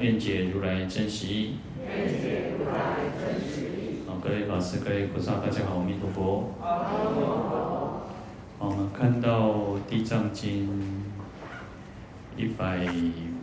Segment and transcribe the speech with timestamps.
[0.00, 1.56] 愿解如来真实义。
[1.86, 3.98] 愿解如来真实义。
[4.06, 6.54] 好，各位法师、各位菩萨，大家好，阿弥陀佛。
[6.62, 8.08] 阿弥陀佛。
[8.58, 9.50] 好，我们看到
[9.86, 10.70] 《地藏经》
[12.40, 12.86] 一百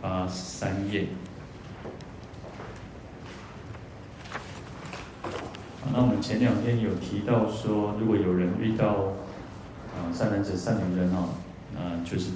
[0.00, 1.06] 八十三页。
[5.92, 9.14] 那我们前两天有提到说，如果有人遇到
[9.94, 11.28] 啊善男子、善女人啊，
[11.76, 12.32] 啊就是。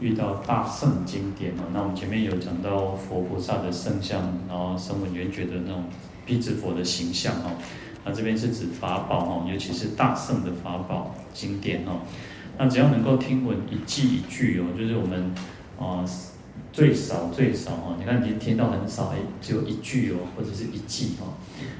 [0.00, 5.84] 遇到大圣经典哦，那我们前面有讲到佛菩萨的圣像，然后声闻缘觉的那种
[6.26, 7.52] 辟支佛的形象哦，
[8.04, 12.00] 那这边是指法宝哦，尤其是大圣的法宝经典哦，
[12.58, 15.32] 那只要能够听闻一偈一句哦，就是我们
[15.78, 16.04] 啊
[16.72, 21.34] 最少最少哦，你看你听到很少，只有一句哦，或者是一偈哦，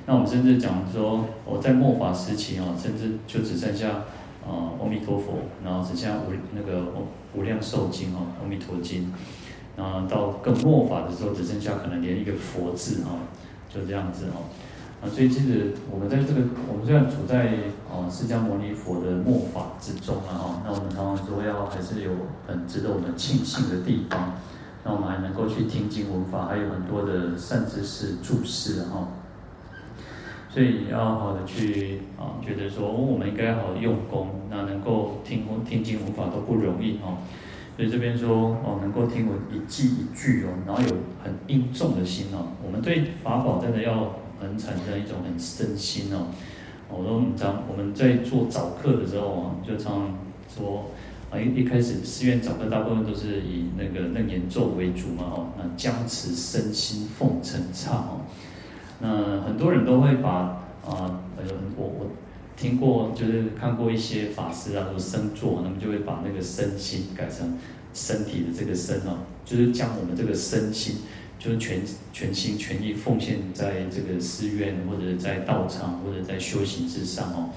[0.07, 4.05] 那我们甚至讲说我在末法时期哦，甚至就只剩下
[4.47, 6.92] 啊阿弥陀佛，然后只剩下无那个
[7.34, 9.12] 无量寿经哦，阿弥陀经，
[9.77, 13.25] 然后到更末法的时候，只剩下可能连一个佛字哦，
[13.69, 14.45] 就这样子哦，
[15.03, 17.55] 啊，所以其实我们在这个，我们虽然处在
[17.91, 22.11] 哦释迦牟尼佛的末法之中了哈，那我们常常说要还是有
[22.47, 24.34] 很值得我们庆幸的地方，
[24.84, 29.08] 那我们还能够去听经闻法，还有很多的善知识注释哈。
[30.55, 37.19] 所以要好的去啊，觉得说我们应该好用功，那能够听听经闻法都不容易哦。
[37.77, 40.89] 所以这边说哦，能够听闻一偈一句哦，然后有
[41.25, 42.53] 很殷重的心哦。
[42.65, 46.29] 我们对法宝真的要很产生一种很深心哦。
[46.89, 47.33] 我说我们
[47.69, 50.85] 我们在做早课的时候啊，就常常说
[51.33, 58.20] 啊，一一开始寺院早课大部分都是以那个楞严咒为主嘛哦，那僵持身心奉承忏哦。
[59.07, 60.31] 那很多人都会把
[60.83, 61.45] 啊，呃，
[61.77, 62.07] 我我
[62.57, 67.59] 听过，就是看过一些法师啊，说身座，那么就会把那个身心改成
[67.93, 71.01] 身体的这个身哦，就是将我们这个身心，
[71.39, 71.83] 就是全
[72.14, 77.51] 全心全意奉献在这个寺院或者在道场或者在修行之上哦。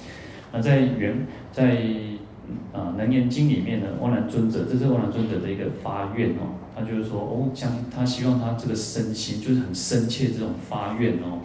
[0.51, 1.81] 那在原在
[2.73, 6.55] 啊《楞严经》里面呢，阿难尊者，这是阿难尊者的一个发愿哦。
[6.75, 11.39] 他就是说，哦，将他希望他这个身心，就是很深切这种发愿哦，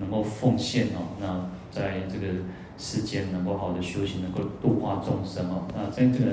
[0.00, 2.34] 能够奉献哦，那在这个
[2.76, 5.62] 世间能够好的修行，能够度化众生哦。
[5.74, 6.32] 那在这个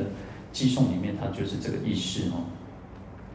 [0.54, 2.44] 偈颂里面，它就是这个意思哦。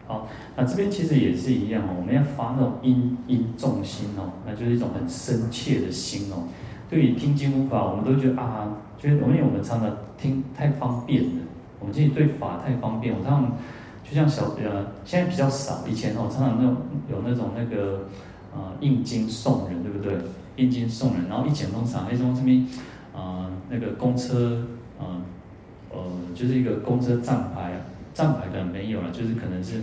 [0.07, 6.47] 好，那这边其实也是一样哦，我们要发那种殷殷重心哦，那就是一种很深切的心哦。
[6.89, 11.43] 对于听经法，我们都觉得啊，觉得因为我们常常听太方便了，
[11.81, 13.53] 我们自己对法太方便，我常常。
[14.09, 16.77] 就像小呃，现在比较少，以前哦，常常那种
[17.11, 18.07] 有那种那个
[18.55, 20.17] 呃印经送人，对不对？
[20.55, 22.65] 印经送人，然后一前通常那种这边
[23.13, 24.65] 啊那个公车
[25.01, 25.07] 呃
[25.93, 25.99] 呃，
[26.37, 27.81] 就是一个公车站牌，
[28.15, 29.81] 站牌可能没有了，就是可能是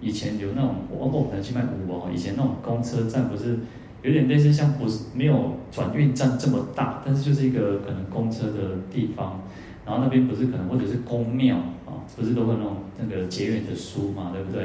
[0.00, 3.58] 以前有那种我我可能去卖五宝，以前那种公车站不是
[4.02, 9.40] 有点类似像不是没有转运站这么大，但是就是一个可能公车的地方，
[9.84, 12.00] 然后那边不是可能或者是公庙啊。
[12.16, 14.64] 不是都会弄那个结缘的书嘛，对不对？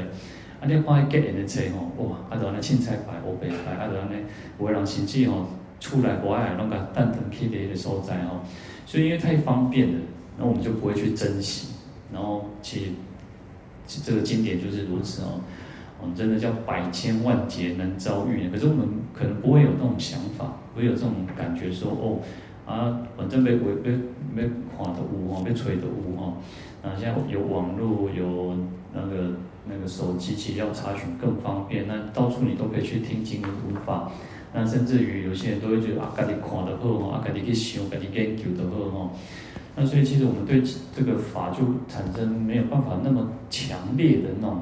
[0.60, 4.26] 啊，你看结缘的册吼，哇，啊，都安尼凊彩排、乌白排，啊，都安尼
[4.60, 5.46] 有个人甚至吼
[5.80, 8.42] 出来国外拢个蛋疼去的个所在吼，
[8.88, 10.00] 所以因为太方便了，
[10.40, 11.76] 那我们就不会去珍惜。
[12.12, 12.94] 然后其
[13.88, 15.40] 实这个经典就是如此哦，
[16.02, 18.50] 我们真的叫百千万劫难遭遇。
[18.50, 22.20] 可是我们可能不会有那种想法，不会有这种感觉说哦，
[22.66, 26.38] 啊，反正要要要要看的有吼，要吹的有吼。
[26.84, 28.56] 啊，现在有网络，有
[28.94, 29.34] 那个
[29.68, 31.88] 那个手机，其实要查询更方便。
[31.88, 34.12] 那到处你都可以去听经闻法。
[34.54, 39.10] 那甚至于有些人都会觉得啊，家己看得好哦，啊，家己去想，家己研究得好哦。
[39.76, 40.62] 那所以其实我们对
[40.96, 41.58] 这个法就
[41.90, 44.62] 产生没有办法那么强烈的那种，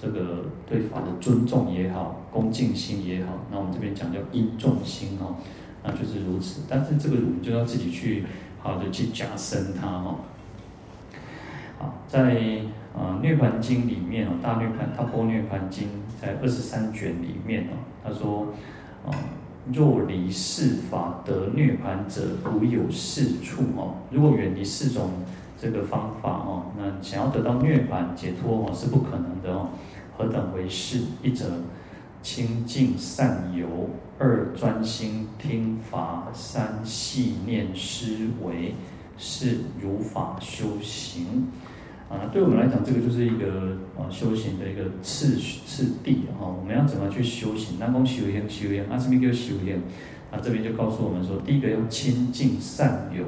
[0.00, 3.32] 这个对法的尊重也好，恭敬心也好。
[3.50, 5.36] 那我们这边讲叫殷重心哦，
[5.82, 6.62] 那就是如此。
[6.68, 8.24] 但是这个我们就要自己去
[8.60, 10.16] 好的去加深它哈。
[12.08, 12.20] 在
[12.96, 15.88] 啊《涅槃经》里面哦，《大涅槃大波涅槃经》
[16.20, 18.46] 在二十三卷里面哦，他说
[19.04, 19.12] 啊，
[19.72, 23.96] 若离世法得涅槃者，无有是处哦。
[24.10, 25.10] 如果远离四种
[25.56, 29.70] 这个方法哦，那想要得到涅槃解脱哦，是不可能的哦。
[30.16, 31.00] 何等为是？
[31.22, 31.46] 一者
[32.22, 33.66] 清净善游；
[34.18, 38.74] 二专心听法；三细念思维。
[39.16, 41.46] 是如法修行
[42.10, 46.42] 啊，对我们来讲，这个就是一个啊修行的一个次次第啊。
[46.42, 47.78] 我们要怎么去修行？
[47.78, 49.80] 南宫修行，修行，阿什么叫修行？
[50.32, 53.24] 啊，这边就告诉我们说，第一个要亲近善友，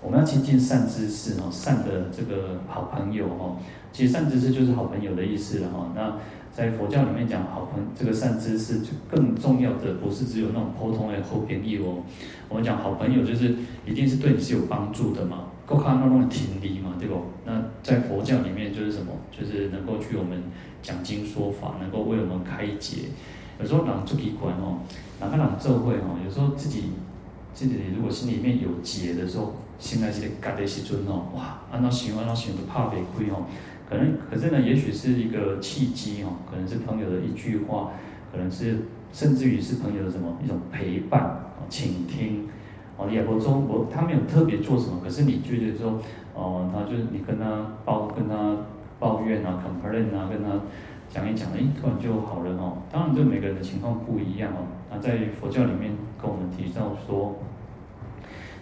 [0.00, 3.56] 我们要亲近善知识哦，善的这个好朋友哦。
[3.92, 5.92] 其实善知识就是好朋友的意思了哈。
[5.94, 6.16] 那
[6.52, 12.02] 在佛教里面讲好朋，这个善知识就更重要的不是只有那种普通的好朋友哦。
[12.48, 13.54] 我们讲好朋友就是
[13.86, 17.16] 一定是对你是有帮助的嘛，够看那种听力嘛，对不？
[17.44, 19.12] 那在佛教里面就是什么？
[19.30, 20.42] 就是能够去我们
[20.80, 23.08] 讲经说法，能够为我们开解。
[23.60, 24.78] 有时候人做机关哦，
[25.20, 26.16] 哪个人做会哦？
[26.24, 26.84] 有时候自己
[27.52, 33.44] 自己如果心里面有结的时候，现在是嘎的时阵哦，哇，按照想按照想都怕被亏哦。
[33.88, 37.92] 可能可是呢，也许是一个契机哦，可能是朋友的一句话，
[38.30, 38.78] 可能是
[39.12, 41.44] 甚至于是朋友的什么一种陪伴。
[41.70, 42.48] 倾听，
[42.96, 46.00] 哦，也不说我他没有特别做什么，可是你觉得说，
[46.32, 48.56] 哦，他就是你跟他抱跟他
[48.98, 50.48] 抱怨啊，complain 啊，跟他
[51.10, 52.78] 讲一讲，哎，突然就好了哦。
[52.90, 54.64] 当然，这每个人的情况不一样哦。
[54.90, 56.47] 那在佛教里面跟我们，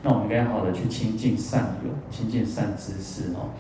[0.07, 3.51] 那我们应该好好的去亲近善友，亲近善知识哦。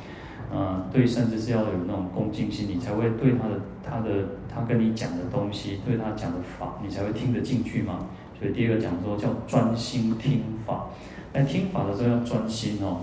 [0.54, 8.06] 嗯，对善知识要有那种恭敬心，你才会对他的他的他跟你讲的东西，对他讲的法，你才会听得进去嘛。
[8.38, 10.86] 所以第二个讲说叫专心听法，
[11.32, 13.00] 那听法的时候要专心哦。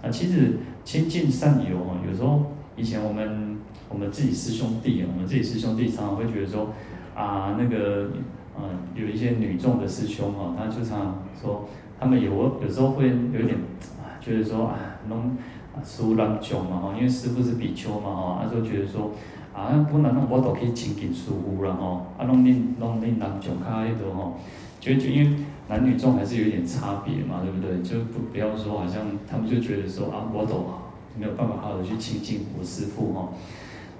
[0.00, 2.44] 啊，其实亲近善友哦，有时候
[2.76, 3.58] 以前我们
[3.88, 6.68] 我们自己师兄弟，我们自己师兄弟常常会觉得说
[7.16, 8.10] 啊，那个
[8.56, 11.68] 嗯，有一些女众的师兄哦，他就常常说
[11.98, 13.56] 他们有有时候会有点
[14.02, 14.76] 啊，觉得说啊，
[15.08, 15.36] 弄
[15.74, 19.10] 啊师人众嘛哈，因为师父是比丘嘛哈，他就觉得说
[19.54, 24.34] 啊，不然我都可以亲近师父了哈，啊，弄恁弄恁人众卡迄度吼。
[24.80, 25.36] 就就因为
[25.66, 27.80] 男女众还是有一点差别嘛，对不对？
[27.80, 33.28] 就不不要说好像他们就觉得说啊，我懂啊，没有办法好好的去亲近我师父哈。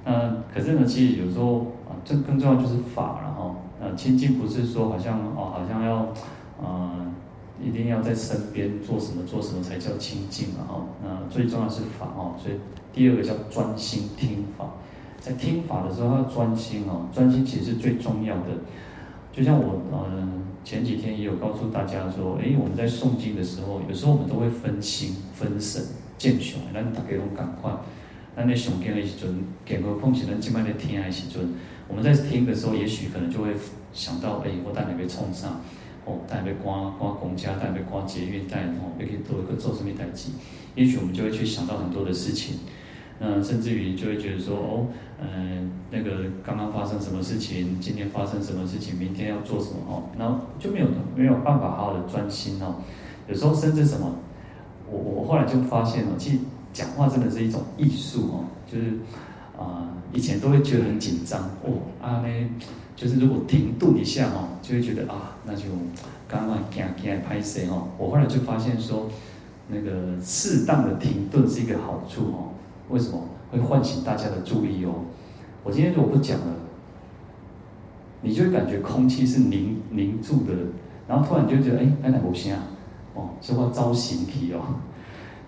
[0.05, 3.55] 那可是呢，其实有时候啊，这更重要就是法了哈。
[3.81, 5.97] 呃，亲近不是说好像哦，好像要
[6.63, 7.07] 啊、呃，
[7.63, 10.87] 一定要在身边做什么做什么才叫亲近啊哈。
[11.03, 12.57] 那最重要是法哦，所以
[12.93, 14.75] 第二个叫专心听法，
[15.21, 18.51] 在听法的时候要专心哦，专心其实是最重要的。
[19.33, 20.29] 就像我呃
[20.65, 25.83] 前几天也有告诉大家说，诶，我们在诵经的时候，有时候我们都会分心、分神、
[26.17, 27.71] 见熊，咱大家拢赶快。
[28.37, 31.55] 那那上经的时阵，更何况是咱今麦在听的时阵，
[31.87, 33.51] 我们在听的时候，也许可能就会
[33.93, 35.61] 想到，诶，我等下要创啥？
[36.05, 40.31] 哦，等下要赶赶公车，等下要赶捷运，等下哦要去做一个做什么代志？
[40.75, 42.59] 也许我们就会去想到很多的事情。
[43.21, 44.87] 那，甚至于就会觉得说，哦，
[45.21, 52.75] 嗯，那个刚刚发生什么事情，今天发生什么事情，明天要做什么哦，然后就没有没有办法好好的专心哦。
[53.29, 54.17] 有时候甚至什么，
[54.91, 56.39] 我我后来就发现哦，其实
[56.73, 58.99] 讲话真的是一种艺术哦，就是
[59.57, 62.29] 啊、以前都会觉得很紧张哦，啊呢，
[62.97, 65.65] 就是如果停顿一下哦，就会觉得啊，那就
[66.29, 67.89] 刚刚惊惊拍谁哦。
[67.99, 69.09] 我后来就发现说，
[69.69, 72.51] 那个适当的停顿是一个好处哦。
[72.89, 73.21] 为什么
[73.51, 75.05] 会唤醒大家的注意哦？
[75.65, 76.47] 我今天如果不讲了，
[78.23, 80.53] 你就会感觉空气是凝凝住的，
[81.09, 82.63] 然后突然就觉得哎，那哪不行啊？
[83.15, 84.61] 哦，说话招形体哦。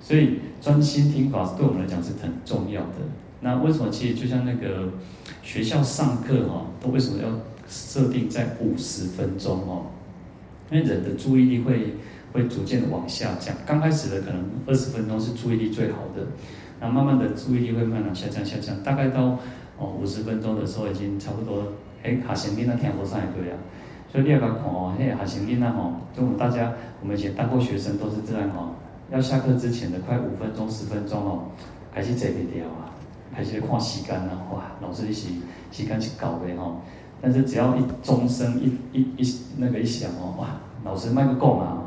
[0.01, 2.97] 所以专心听法对我们来讲是很重要的。
[3.47, 4.89] 那为什么其实就像那个
[5.41, 7.29] 学校上课哈，都为什么要
[7.69, 9.87] 设定在五十分钟哦？
[10.69, 11.95] 因为人的注意力会
[12.33, 13.55] 会逐渐的往下降。
[13.65, 16.27] 刚开始的可能二十分钟是注意力最好的。
[16.81, 19.39] 那慢慢的注意力会慢慢下降下降，大概到
[19.79, 21.63] 哦五十分钟的时候已经差不多，
[22.03, 23.57] 哎，学生囡仔听不上来对啊，
[24.11, 28.75] 所以你要看哦，嘿，学生囡仔吼，就我们大家我们以前当过学生都是这样哦，
[29.13, 31.45] 要下课之前的快五分钟十分钟哦，
[31.95, 32.91] 开始坐不掉啊，
[33.35, 35.29] 开始看时间啊，哇，老师一时
[35.71, 36.81] 时间是搞的吼，
[37.21, 41.83] 但是只要一钟声一一一那个一响哦，哇，老师卖个够嘛。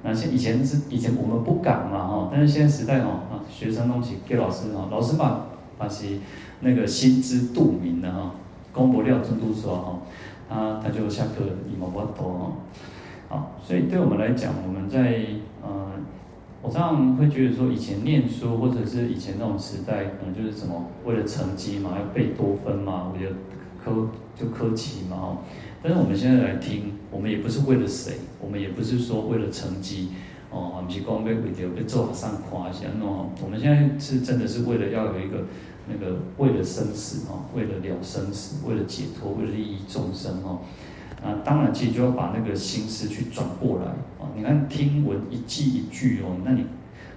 [0.00, 6.18] 那像以前是以前我们不敢嘛哈，但是现在时代哦啊，学生东西给老师哈，老师把把是
[6.60, 8.30] 那个心知肚明的哈，
[8.72, 9.98] 公不了真都说哈，
[10.48, 12.52] 他他就下课一毛不多哈，
[13.28, 15.26] 好，所以对我们来讲，我们在
[15.62, 15.90] 呃，
[16.60, 23.36] 我常常会觉得说，以前念书或者是以前那种时代，可能就是什么为了成绩嘛，要背多分嘛，我觉得
[23.82, 25.38] 科就科级嘛哈。
[25.80, 30.08] 但是我们现在来听，我们也不是为了谁，我们也不是说为了成绩，
[30.50, 35.44] 哦，不是光被为了被做上夸一下，喏，我们现在是真的是为了要有一个
[35.88, 40.58] 那个为了生死哦，为了了生死，为了解脱，为了利益众生哦。
[41.22, 43.86] 啊，当然，其实就要把那个心思去转过来
[44.22, 44.30] 啊。
[44.36, 46.64] 你看听闻一记一句哦，那你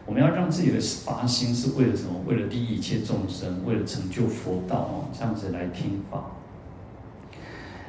[0.07, 2.13] 我们要让自己的发心是为了什么？
[2.25, 6.31] 为了利益一切众生，为了成就佛道哦，这样子来听法。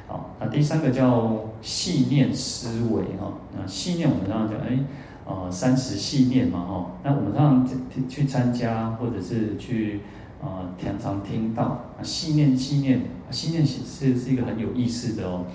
[0.07, 3.33] 好，那第三个叫系念思维哈。
[3.57, 4.79] 那系念我们常常讲，哎，
[5.25, 6.91] 呃，三十系念嘛哈。
[7.03, 10.01] 那我们常常去参加或者是去
[10.43, 13.01] 啊，常常听到啊，系念系念，
[13.31, 15.45] 系念是是是一个很有意思的哦。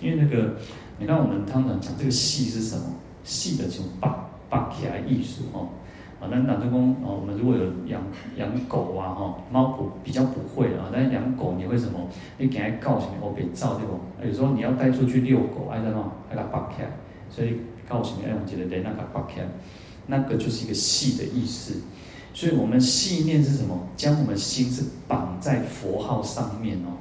[0.00, 0.54] 因为那个，
[0.98, 2.82] 你看我们通常讲这个戏是什么？
[3.24, 5.68] 戏的这种绑绑起来艺术哦。
[6.20, 8.02] 啊，那老师公哦，我们如果有养
[8.36, 12.08] 养狗啊哈，猫不比较不会啊，但是养狗你会什么？
[12.38, 13.12] 你给它告什么？
[13.20, 14.00] 我别照这种。
[14.26, 15.98] 有时候你要带出去遛狗，爱在哪？
[16.30, 16.90] 爱它绑起来，
[17.30, 18.22] 所以告什么？
[18.26, 19.46] 哎，我觉得得那个绑起来，
[20.06, 21.82] 那个就是一个戏的意思。
[22.34, 23.78] 所以我们戏念是什么？
[23.96, 26.98] 将我们心是绑在佛号上面哦。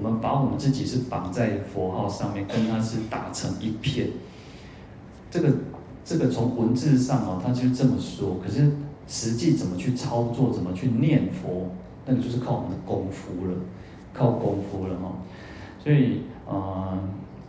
[0.00, 4.08] 我们把我们自己是绑在佛号上面，跟它是打成一片。
[5.28, 5.52] 这个
[6.04, 8.36] 这个从文字上哦，他就这么说。
[8.42, 8.70] 可是
[9.08, 11.70] 实际怎么去操作，怎么去念佛，
[12.06, 13.56] 那个就是靠我们的功夫了，
[14.14, 15.12] 靠功夫了哈。
[15.82, 16.96] 所以呃，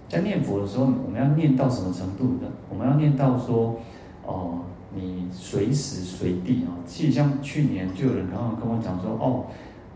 [0.10, 2.52] 在念佛的时候，我们要念到什么程度呢？
[2.68, 3.80] 我们要念到说，
[4.26, 4.62] 哦，
[4.96, 6.74] 你随时随地啊。
[6.88, 9.46] 其实像去年就有人刚刚跟我讲说，哦。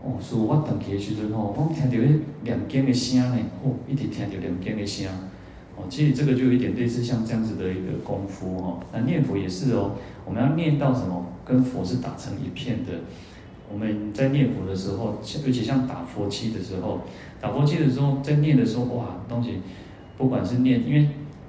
[0.04, 5.08] 哦，是我等起的时阵吼，我听到迄念经的声呢，哦，一直听到念经的声，
[5.76, 8.80] 哦，其实这个就有一点类似像这样子的一个功夫哦。
[8.92, 9.92] 那念佛也是哦，
[10.26, 12.92] 我们要念到什么，跟佛是打成一片的。
[13.72, 17.00] 我们在念佛的时候，尤其像打佛七的时候，
[17.40, 19.60] 打佛七的时候，在念的时候，哇，东西
[20.18, 21.08] 不管是念，因为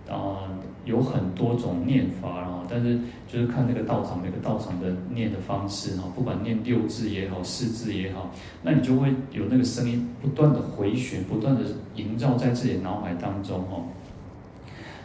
[0.09, 0.51] 啊。
[0.85, 8.31] 有很多种念法，然但是就是看那个道场，每个道场的念的方式哈，不管念六字也好，四字也好，
[8.63, 11.61] 那你就会有那个声音不断的回旋，不断的
[11.95, 13.83] 萦绕在自己脑海当中哈，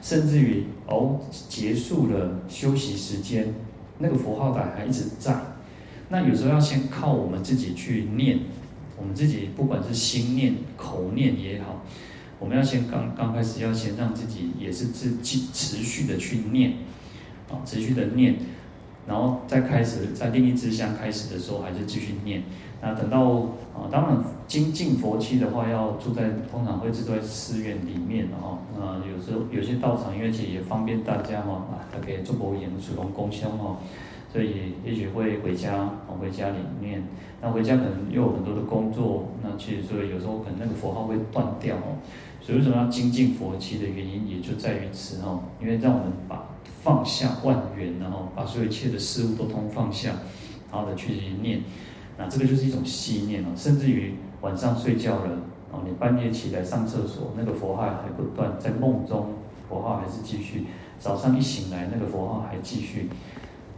[0.02, 3.54] 甚至于哦结束了休息时间，
[3.98, 5.34] 那个佛号感还一直在，
[6.08, 8.40] 那有时候要先靠我们自己去念，
[8.98, 11.84] 我们自己不管是心念、口念也好。
[12.38, 16.72] 我们要先刚刚开始，要先让自己也是自继持续的去念，
[17.50, 18.36] 啊，持续的念，
[19.06, 22.42] 然后再开始在另一支香开始的时候，还是继续念。
[22.82, 23.20] 那等到
[23.74, 24.16] 啊，当然
[24.46, 28.58] 精进佛期的话，要住在通常会住在寺院里面哦。
[28.78, 33.76] 那有时候有些道场，因为其实也方便大家哈，啊，他可以做佛言、主动供香哦，
[34.32, 37.02] 所以也许会回家，回家里面。
[37.42, 42.00] 那回家可能又有很多的工作，那其实所以有时候可能那个佛号会断掉哦。
[42.40, 46.46] 所以为什么要精进佛期的原因，也就在于此哈，因为让我们把
[46.82, 50.14] 放下万缘，然后把所有一切的事物都通放下，
[50.72, 51.60] 然后的去念，
[52.16, 53.48] 那这个就是一种系念哦。
[53.54, 55.38] 甚至于晚上睡觉了，
[55.70, 59.26] 哦，你半夜起来上厕所，那个佛号还不断，在梦中
[59.68, 60.64] 佛号还是继续，
[60.98, 63.10] 早上一醒来，那个佛号还继续，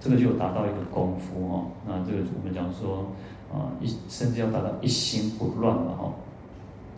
[0.00, 1.66] 这个就有达到一个功夫哦。
[1.86, 3.10] 那这个我们讲说，
[3.52, 6.12] 啊，一甚至要达到一心不乱了哈。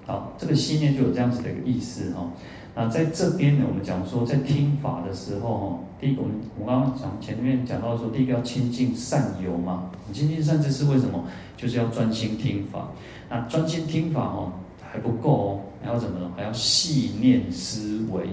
[0.07, 2.31] 好，这个系念就有这样子的一个意思哈。
[2.77, 9.91] 那在这边呢，我们讲说在听法的时候哈，第一个我们我刚刚讲前面讲到说，第一个要亲近善友嘛。
[10.13, 11.25] 亲近善知是为什么？
[11.57, 12.89] 就是要专心听法。
[13.31, 14.53] 那专心听法哦
[14.83, 16.33] 还不够哦，还要怎么？
[16.37, 18.29] 还要细念思维，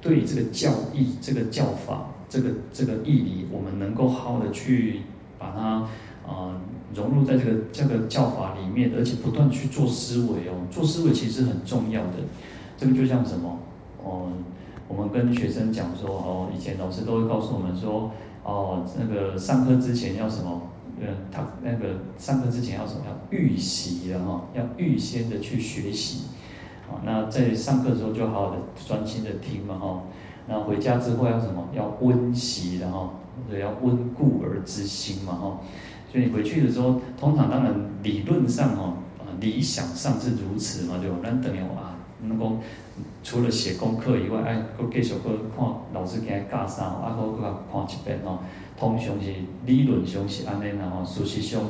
[0.00, 5.00] 对这个教义、这个教法、这个这个义理，我们能够好好的去
[5.38, 5.86] 把它。
[6.24, 6.54] 啊，
[6.94, 12.12] 融入在这个这个教法里面，而且不断去做思维哦，做思维其实很重要的。
[12.78, 13.58] 这个就像什么？
[14.04, 14.28] 哦，
[14.88, 18.10] 我们跟学生讲说哦，以前老师都会告诉我们说
[18.44, 20.62] 哦，那个上课之前要什么？
[21.00, 23.00] 呃，他那个上课之前要什么？
[23.06, 26.26] 要预习的哈，要预先的去学习。
[26.88, 30.02] 啊，那在上课的时候就好好的专心的听嘛哈。
[30.46, 31.68] 那回家之后要什么？
[31.72, 33.10] 要温习的哈，
[33.48, 35.60] 对，要温故而知新嘛哈。
[36.10, 41.16] 所以你回去的时候，通常当然理论上哈，啊理想上是如此嘛，对吧？
[41.22, 42.58] 咱等于啊，能够
[43.22, 48.40] 除了写功课以外，哎，搁继续搁看老师给他教啥，啊，搁搁看一遍哦。
[48.76, 49.32] 通常是
[49.64, 51.62] 理论上是安尼啦吼，事实上，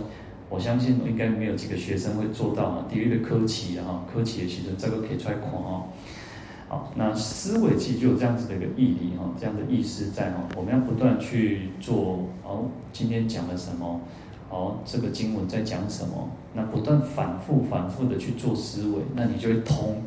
[0.49, 2.87] 我相信应该没有几个学生会做到啊。
[2.89, 5.85] 第一个科期啊，哈，科期的时阵这个可以出来看哦。
[6.69, 12.21] 好，那思维其实就有这样子的一个义理哈，这样的意思在哈，我们要不断去做。
[12.45, 14.01] 哦，今天讲了什么？
[14.49, 16.31] 哦，这个经文在讲什么？
[16.55, 20.03] 那不断反复、反复的去做思维，那你就会通，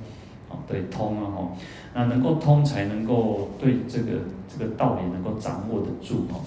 [0.50, 1.50] 啊，对，通啊，哈，
[1.94, 6.40] 那能够通，才能够对这个这个道理能够掌握得住，哈。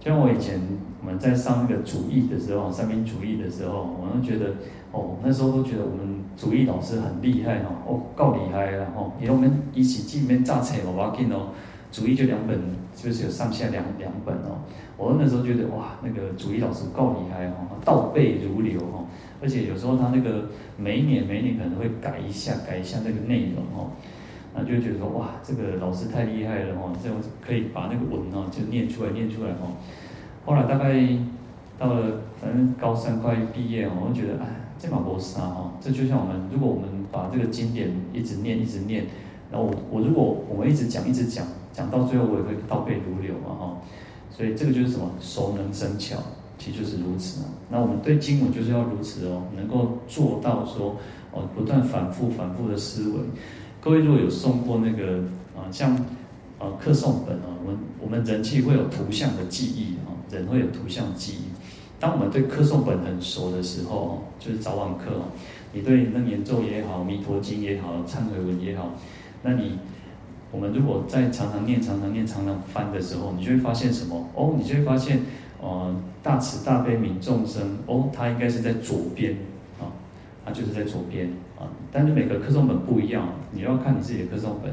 [0.00, 0.60] 就像我以前
[1.00, 4.54] 我们在上那个主义的时候，三民主义的时候，我都觉得
[4.90, 11.50] 哦，那时候都觉得我们主义老师很厉害哦，哦够厉害了哦，因为我们一起进面榨菜嘛，我要紧哦，
[11.92, 12.58] 主义就两本，
[13.02, 14.62] 就是有上下两两本哦。
[14.96, 19.06] 我那时候觉得哇，那个主义老师够厉害哦，倒背如流哦，
[19.42, 23.90] 而且有时候他那个每一年每一年可能会改一下改一下那个内容哦。
[24.54, 29.74] 那就觉得说哇，这个老师太厉害了哦，这样可以把那个文哦就念出来念出来哦。
[30.44, 30.94] 后来大概
[31.78, 34.46] 到了反正高三快毕业哦，我就觉得哎，
[34.78, 35.72] 这嘛没啥哦。
[35.80, 39.06] 这就像我们，如果我们把这个经典一直念一直念，
[39.50, 43.76] 然后我我如果我们一直讲一直讲，讲到最后我也会倒背如流嘛哈。
[44.30, 46.16] 所以这个就是什么熟能生巧，
[46.58, 47.48] 其实就是如此啊。
[47.70, 50.96] 那我们对经文就是要如此哦，能够做到说
[51.32, 53.18] 哦，不断反复反复的思维。
[53.80, 55.18] 各位如果有诵过那个
[55.54, 55.94] 啊，像
[56.58, 61.44] 啊课诵本啊，我们我们人气会有图像的记忆啊，人会有图像记忆。
[62.00, 65.28] 当我们对课诵本很熟的时候，就是早晚课啊，
[65.72, 68.94] 你对楞严咒也好，弥陀经也好，忏悔文也好，
[69.42, 69.78] 那你
[70.52, 74.28] 我们如果在常常念、常常念、常常翻的时候，你就会发现什么？
[74.34, 75.20] 哦，你就会发现，
[75.60, 79.32] 呃，大慈大悲悯众生，哦，它应该是在左边
[79.80, 79.90] 啊，
[80.44, 81.28] 它就是在左边。
[81.58, 84.72] 啊但是每个课诵本不一样，你要看你自己的课诵本。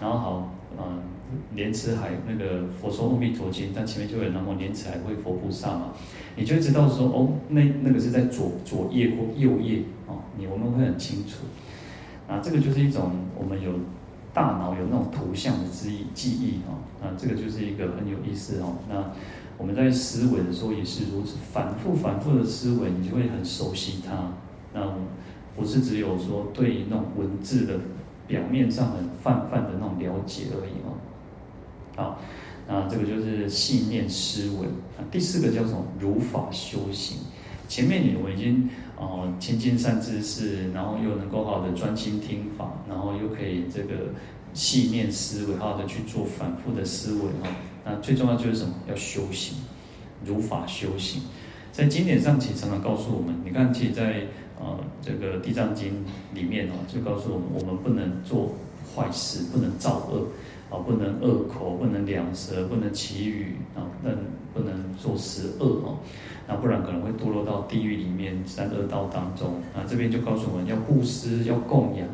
[0.00, 1.00] 然后好，嗯，
[1.54, 5.92] 莲池海那个佛说阿弥陀经，但前面就有南无莲池海会佛菩萨嘛，
[6.36, 11.44] 你就会知道说哦，那那个是在左左页或右页哦，你我们会很清楚。
[12.28, 13.72] 啊，这个就是一种我们有
[14.38, 18.76] 大脑有那种图像的记忆记忆哦，啊，这个就是一个很有意思哦。
[18.88, 19.10] 那
[19.56, 24.32] 我们在思维的时候也是如此，反复反复的思维，你就会很熟悉它。
[24.72, 24.94] 那。
[25.56, 27.80] 不是只有说对那种文字的
[28.28, 30.94] 表面上很泛泛的那种了解而已哦。
[31.96, 32.20] 好，
[32.68, 34.68] 那这个就是细念思维。
[35.10, 35.84] 第四个叫什么？
[35.98, 37.18] 如法修行。
[37.66, 44.12] 前面你我已经呃亲近善知识，然后又能够好的专心听法，然后又可以这个
[44.52, 47.48] 细念思维，好的去做反复的思维哦。
[47.84, 48.74] 那最重要就是什么？
[48.88, 49.58] 要修行，
[50.24, 51.22] 如法修行。
[51.72, 54.26] 在经典上其实常常告诉我们，你看，其实在。
[54.60, 58.56] 呃，这个《地藏经》里面哦，就告诉我们，我们不能做
[58.92, 60.26] 坏事，不能造恶，
[60.70, 64.18] 啊，不能恶口，不能两舌，不能綺语，啊，不能
[64.52, 65.98] 不能做十恶哦，
[66.46, 69.54] 那不然可能会堕落到地狱里面三恶道当中。
[69.74, 72.06] 啊，这边就告诉我们要布施，要供养，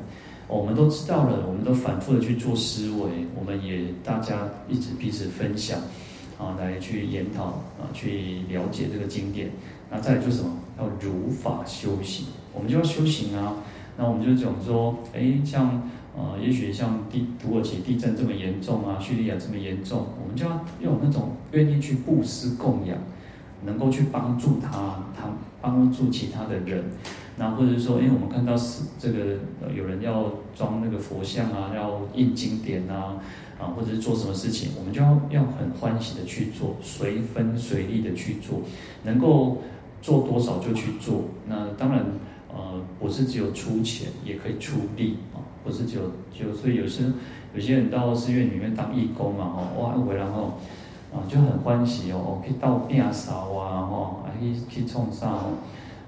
[0.47, 5.81] 我们都知道了，我们都反复的去做思维，我们也大家一直彼此分享，
[6.39, 9.51] 啊，来去研讨，啊，去了解这个经典。
[9.91, 10.51] 那再做什么？
[10.79, 13.55] 要如法修行，我们就要修行啊。
[13.97, 15.83] 那我们就讲说，哎，像
[16.17, 22.97] 呃，也许像地土耳其地震这么严重啊，叙利亚这么严重，我们就要用那种愿意去布施供养，
[23.65, 25.29] 能够去帮助他，他
[25.61, 26.85] 帮助其他的人。
[27.37, 29.39] 那或者是说，因为我们看到是这个
[29.77, 33.17] 有人要装那个佛像啊，要印经典啊，
[33.61, 38.61] 啊，或者是做什么事情，我们就要要很欢喜的去做，随分随力的去做，
[39.05, 39.59] 能够。
[40.05, 42.05] 做多少就去做，那当然，
[42.55, 47.13] 呃，不是只有出钱，也可以出力啊，不是只有就所以有时
[47.53, 50.59] 有些人到寺院里面当义工嘛，哦，哇，回来后，
[51.13, 55.33] 啊，就很欢喜哦，可以倒饼扫啊，哈，还可以去冲上，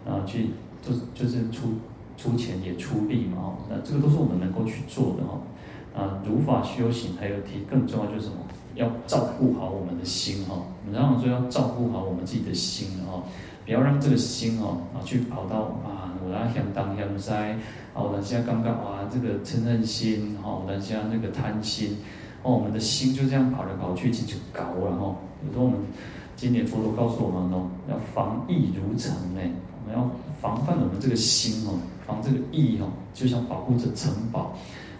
[0.06, 0.50] 啊，去
[0.82, 1.74] 就就是出
[2.16, 8.36] 出钱也出力嘛，哦，那这个都是我们能够去做的哈，啊，如法修行还有提更重要就是什么，
[8.76, 10.54] 要照顾好我们的心哈，
[10.86, 13.22] 我们常说要照顾好我们自己的心哈。
[13.64, 17.52] 不要让这个心哦啊去跑到啊，我来想当想塞，
[17.94, 21.98] 啊，我等下刚刚啊这个嗔恨心，哈，我等下那个贪心，
[22.42, 25.14] 哦，我们的心就这样跑来跑去，就就搞了哈。
[25.46, 25.78] 有时候我们
[26.34, 29.40] 今年佛陀告诉我们哦，要防意如城呢，
[29.84, 30.10] 我们要
[30.40, 34.52] 防范我们这个心哦，防这个意哦，就像保护着城堡。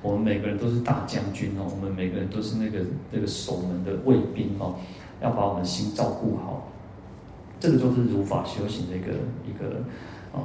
[0.03, 2.79] 我们每个人都是大将军哦，我们每个人都是那个
[3.11, 4.77] 那个守门的卫兵哦，
[5.21, 6.63] 要把我们心照顾好。
[7.59, 9.07] 这个就是如法修行的一个
[9.49, 9.83] 一个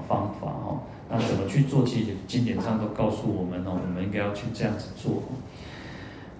[0.07, 0.79] 方法哦。
[1.09, 1.85] 那怎么去做？
[1.85, 5.23] 其实经典上都告诉我们哦，我们应该要去这样子做。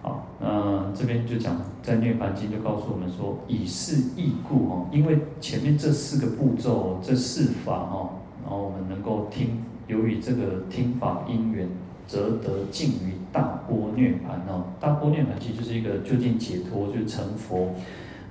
[0.01, 8.09] 好，那这边就讲在《涅槃经》就告诉我们说，以是义故哦，因为前面这四个步骤，这四法哦，
[8.41, 11.67] 然后我们能够听，由于这个听法因缘，
[12.07, 14.65] 则得尽于大波涅槃哦。
[14.79, 17.75] 大波涅槃其实就是一个究竟解脱，就是成佛。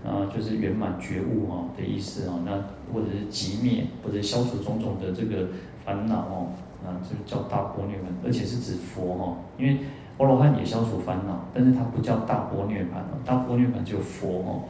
[0.05, 2.53] 啊，就是圆满觉悟啊的意思啊，那
[2.93, 5.49] 或者是寂灭，或者消除种种的这个
[5.85, 6.49] 烦恼哦，
[6.85, 9.79] 啊，就叫大般涅槃，而且是指佛哈，因为
[10.19, 14.61] 阿罗汉也消除烦恼，但是它不叫大般涅盘哦，大般涅槃就佛哈。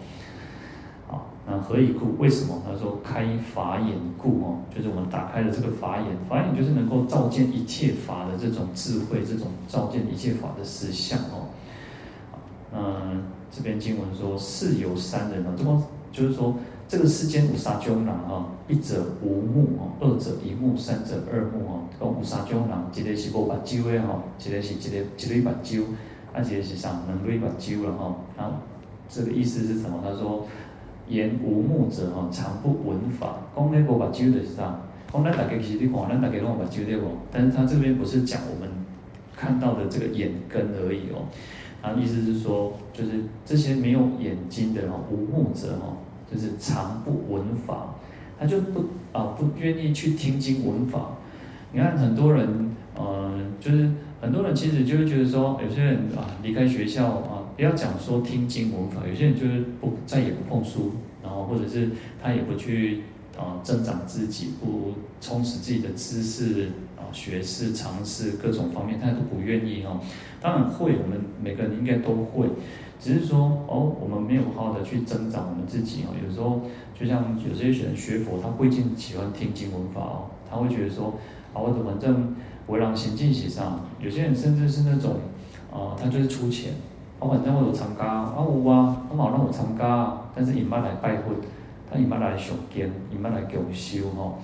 [1.08, 2.16] 好，那何以故？
[2.18, 2.62] 为什么？
[2.64, 11.50] 他说开法眼故哦，就是我们打开了这个法眼，法眼就是能够照见一切法的这种智慧，这种照见一切法的实相哦。
[12.72, 15.82] 嗯，这边经文说世有三人哦，这个
[16.12, 16.54] 就是说。
[16.90, 21.86] 这个世间有三种人哈，一者无目哦，二者一目，三者二目哦。
[22.00, 25.84] 讲有三种人，一个是无目睭的哈，一个是一个一个目睭，
[26.34, 27.00] 啊，一个是啥？
[27.06, 28.16] 两对目睭了哈。
[28.36, 28.54] 然后
[29.08, 30.00] 这个意思是什么？
[30.02, 30.48] 他说
[31.06, 33.36] 言无目者哈，常不闻法。
[33.54, 34.80] 讲那个目睭的是啥？
[35.12, 37.06] 讲咱大家其实你看，咱大家拢有目睭对不？
[37.30, 38.68] 但是他这边不是讲我们
[39.36, 41.22] 看到的这个眼根而已哦。
[41.82, 43.10] 啊意思是说，就是
[43.44, 45.96] 这些没有眼睛的哈，无目者哈。
[46.32, 47.96] 就是常不闻法，
[48.38, 51.16] 他就不啊不愿意去听经闻法。
[51.72, 53.90] 你看很多人，呃，就是
[54.20, 61.90] 很多人其实就会觉得说，有些人啊离开学校啊，不要讲说听经闻法，有些人就是不再也不碰书，然后或者是
[62.22, 63.02] 他也不去
[63.40, 69.98] 啊增长自己，不充实自己的知识啊学识常识各种方面，他都不愿意哦。
[70.40, 72.46] 当然会，我们每个人应该都会。
[73.00, 76.12] 只是说哦，我们没有好好的去增长我们自己哦。
[76.22, 76.61] 有时候
[76.94, 81.14] 就像有些人学佛，他不一定喜欢听经闻法哦，他会觉得说
[81.55, 83.81] 啊，我的反正为让行进写上。
[83.98, 85.16] 有些人甚至是那种
[85.72, 86.74] 啊，他就是出钱，
[87.18, 91.35] 啊，反正我有参加啊，有啊，他冇让我参加，但是你妈来拜会，
[91.90, 94.35] 他你妈来上经，你妈来共修哈，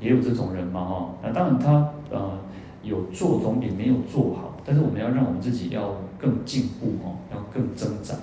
[0.00, 1.14] 也有这种人嘛哈。
[1.22, 2.38] 那当然他呃
[2.82, 4.52] 有做总比没有做好。
[4.64, 8.16] 但是我们要让我们自己要更进步哦，要更增长。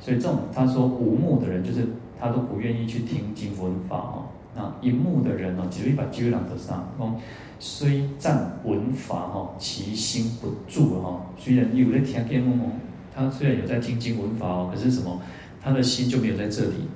[0.00, 1.86] 所以这种他说无目的人，就是
[2.18, 4.24] 他都不愿意去听经闻法哦。
[4.56, 6.88] 那一目的人哦，只有一把经朗得上。
[6.98, 7.14] 哦，
[7.60, 11.20] 虽赞闻法哈，其心不住哈。
[11.38, 12.72] 虽然有在听经哦，
[13.14, 15.20] 他虽然有在听经闻法哦，可是什么？
[15.62, 16.88] 他的心就没有在这里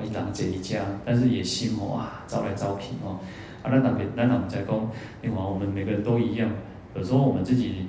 [0.00, 0.02] 哦。
[0.02, 3.18] 我一当这一家，但是也心哦啊，招来招聘哦。
[3.62, 4.90] 啊，那那边，那我们在讲，
[5.22, 6.50] 另外我们每个人都一样。
[6.94, 7.86] 有时候我们自己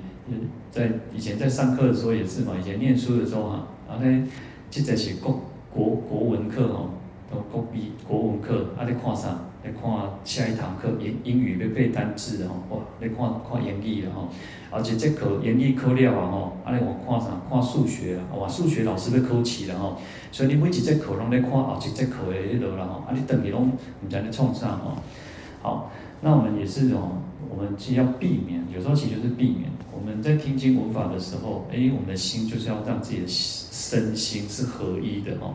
[0.70, 4.28] 在以前在上课的时候也是嘛，以前念书的时候哈，然后呢，
[4.70, 6.90] 记在写国国国文课哦，
[7.30, 9.38] 都国语国文课，啊，在看啥？
[9.64, 9.90] 你看
[10.24, 13.16] 下一堂课英英语要背单词哦，哇，你看
[13.48, 14.28] 看英语了哈，
[14.70, 17.28] 而且这课英语课了啊吼，啊，你我看啥？
[17.48, 19.96] 看数学啊，哇，数学老师要考试了吼，
[20.32, 24.96] 所以你每一节课拢在看后一节课的迄落啦吼，啊，你等于拢唔知你创啥吼，
[25.62, 27.22] 好，那我们也是哦。
[27.50, 29.70] 我们既要避免，有时候其实就是避免。
[29.92, 35.54] 我们在听经闻法的时候，哎，我们的心就是要让自己的身心是合一的哦。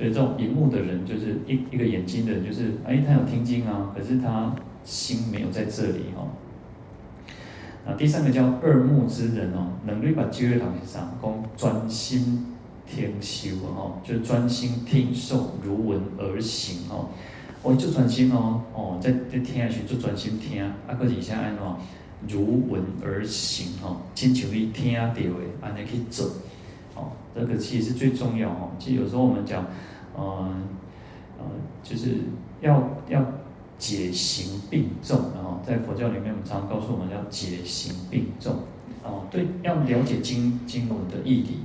[0.00, 6.28] 所以这种一目的人，就是一一个眼睛的人，就是哎，他有听经啊，可是他心没有在这里哦。
[7.86, 12.46] 那第三个叫二目之人哦，能力把机会当上，供专心
[12.86, 17.10] 听修哦，就专心听受如闻而行哦。
[17.62, 21.62] 我就专心哦，哦，在在听下去就专心听，啊，可是现在按怎
[22.26, 25.22] 如闻而行哦，亲像伊听到的，
[25.60, 26.26] 安尼去做，
[27.00, 28.70] 哦，这个其实是最重要哦。
[28.78, 29.64] 其实有时候我们讲，
[30.16, 30.54] 嗯、呃，
[31.38, 31.44] 呃，
[31.82, 32.16] 就是
[32.60, 33.24] 要要
[33.78, 38.54] 解行并重，然后在佛教里面，我们常常告诉我们要解行并重，
[39.02, 41.60] 哦，对，要了解经经文的义理，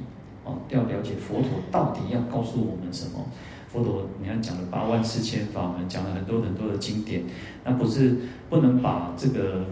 [0.46, 3.26] 哦，要了解佛陀到底要告诉我们什么。
[3.68, 7.24] 佛陀，你看讲了八万四千法门，讲了很多很多的经典，
[7.66, 8.20] 那不是
[8.50, 9.66] 不能把这个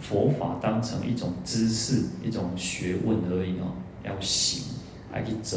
[0.00, 3.70] 佛法当成一种知识、一种学问而已哦，
[4.02, 4.73] 要行，
[5.14, 5.56] 还去走，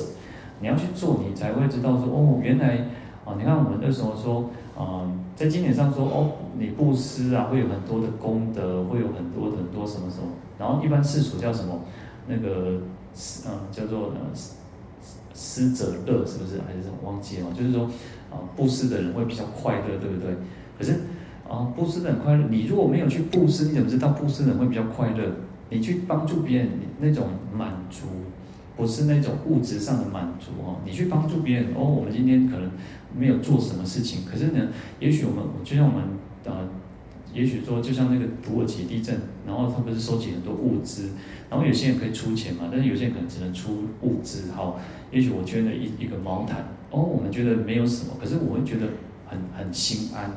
[0.62, 2.78] 你要去做，你才会知道说哦，原来
[3.26, 11.82] 啊，你看我们那时候说啊，在经典上说哦，你布施啊，会有很多的功德，会有很多很多什么什么，然后一般世俗叫什么
[12.28, 12.80] 那个
[13.48, 14.20] 嗯，叫做呢。
[15.40, 17.46] 施者乐是不是还是什么忘记了？
[17.54, 17.84] 就是说，
[18.32, 20.36] 啊，布施的人会比较快乐，对不对？
[20.76, 20.94] 可是，
[21.48, 25.24] 啊，布施的人快乐，你如果没有去布施，你怎么知道布施的人会比较快乐？
[25.70, 28.08] 你去帮助别人，你那种满足，
[28.78, 30.78] 不是那种物质上的满足哦。
[30.86, 32.72] 你去帮助别人，哦，我们今天可能
[33.14, 36.08] 没有做什么事情，可是呢，也许我们就像我们
[36.46, 36.70] 呃。
[37.34, 41.10] 也许说，就像那个土耳其地震，然后他不是收集很多物资，
[41.50, 44.52] 然后有些人可以出钱嘛，但是有些人可能只能出物资。
[44.54, 44.80] 好，
[45.12, 48.88] 也许我捐了一一个毛毯，哦，我们觉得没有什么，可是我会觉得
[49.28, 50.32] 很很心安。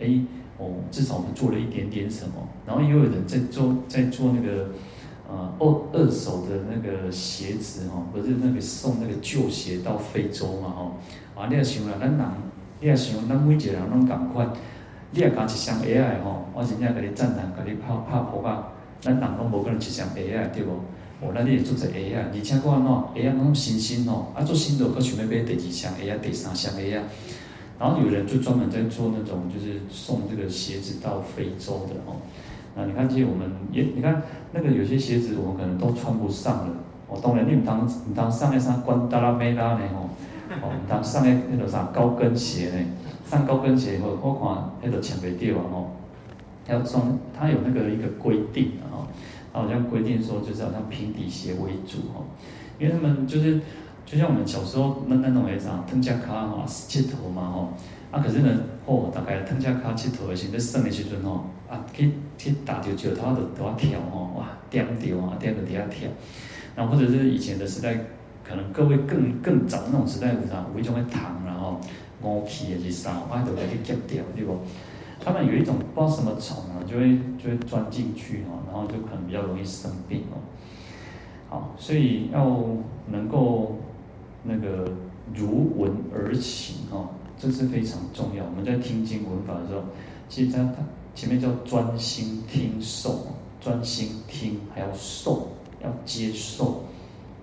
[0.00, 0.18] 哎，
[0.56, 2.48] 哦，至少我们做了一点点什么。
[2.64, 4.70] 然后也有人在做在做那个
[5.28, 10.92] 呃二二手的那个鞋子哦，不是那个送那个旧鞋到非洲嘛哦。
[11.34, 12.20] 啊，你也想啊，咱人，
[12.80, 14.52] 你也想，咱每一个人拢同款。
[15.12, 18.72] 你也讲一双鞋啊吼，我真正给你赞叹，给你拍拍鼓啊！
[19.00, 20.80] 咱人拢无可能一双鞋啊，对无？
[21.20, 27.04] 哦，那你也做只鞋啊，而且佫安怎鞋啊，拢新新哦，啊做新的，佫想要买第二双鞋啊，第三双鞋啊。
[27.78, 32.16] 然后有人就专门在做那种，就是送这个鞋子到非洲的哦。
[32.76, 36.74] 那你看，其实我们也，你看那个有些鞋子，我们可能都穿不上了。
[37.08, 40.10] 哦，当然你们当你当上一双关达拉美拉呢吼，
[40.60, 42.84] 哦，你当上那那个啥高跟鞋呢？
[43.24, 45.90] 上高跟鞋以后，我看那个穿袂掉啊吼。
[46.68, 49.06] 要装，它有那个一个规定的哦，
[49.52, 52.28] 它好像规定说就是好像平底鞋为主哦，
[52.78, 53.60] 因为他们就是。
[54.08, 57.70] 就像我们小时候那那种诶，啥汤加卡哈切头嘛吼，
[58.12, 58.48] 啊可是呢，
[58.86, 66.08] 哦大概汤加卡切头的时候，在耍的时阵吼，啊去去打球球，他都都要跳吼，哇点掉啊，点个底下跳，
[66.74, 67.98] 然后或者是以前的时代，
[68.42, 71.80] 可能各位更更早那种时代有啥，有一种会糖然后
[72.22, 74.56] 乌皮的是啥，啊都给它夹掉对不？
[75.18, 80.38] 他们有一种不知道什么虫啊，就会就会钻进去哦，然后就可能比较容易生病哦。
[81.48, 82.62] 好，所以要
[83.10, 83.76] 能够。
[84.48, 84.88] 那个
[85.34, 88.44] 如闻而行哦，这是非常重要。
[88.44, 89.82] 我们在听经闻法的时候，
[90.28, 90.82] 其实它它
[91.14, 93.26] 前面叫专心听受，
[93.60, 95.48] 专心听还要受，
[95.82, 96.82] 要接受。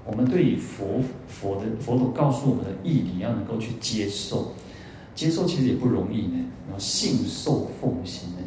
[0.06, 4.52] 我们对于佛佛的佛陀告诉我们的义理，要能够去接受。
[5.16, 8.38] 接受其实也不容易呢，然后信受奉行呢。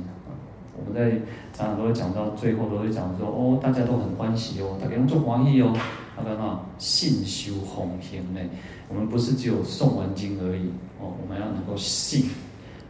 [0.78, 1.18] 我们在
[1.54, 5.72] 常常都会讲到最后，都会讲说哦，大家都很欢喜哦，大家都做欢喜哦。
[6.14, 8.40] 他说啊，信修弘行呢，
[8.88, 12.30] 我们不是只有诵完经而已哦，我们要能够信。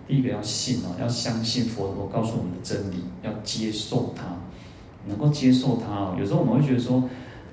[0.07, 4.25] 第一个要信哦，要相信佛陀告诉我们的真理，要接受它，
[5.09, 6.16] 能够接受它哦。
[6.19, 7.03] 有时候我们会觉得说，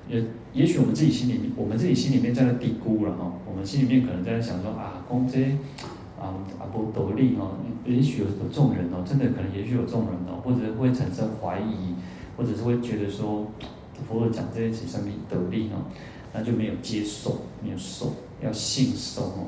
[0.08, 5.42] 也也许我们自己心里面，我们自己心里面在那嘀咕了哈，我们心里面可能在想说啊，公这
[6.20, 11.94] 啊啊不得力哦，也许有有众人哦，真的可能也许有众人哦，或者会产生怀疑，
[12.36, 13.46] 或者是会觉得说。
[14.08, 15.78] 佛陀讲这些其实上面得力哦，
[16.32, 18.12] 那就没有接受，没有受，
[18.42, 19.46] 要信受哦。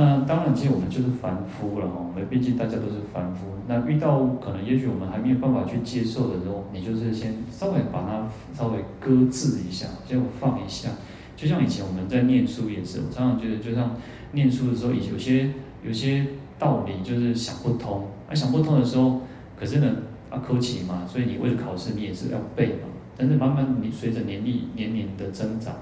[0.00, 1.96] 那当然，其实我们就是凡夫了哈。
[2.08, 10.88] 我们毕竟大家都是凡夫，那遇到可能也许我们还没有办法去接受的时候，你就是先稍微把它稍微搁置一下，先放一下。
[11.36, 13.94] 就像以前我们在念书也是，我常常觉得，就像
[14.32, 15.50] 念书的时候，有些
[15.84, 16.26] 有些
[16.58, 19.20] 道理就是想不通，啊想不通的时候，
[19.54, 19.96] 可是呢
[20.30, 22.88] 啊考试嘛，所以你为了考试，你也是要背嘛。
[23.18, 25.74] 但是慢慢你随着年龄年龄的增长，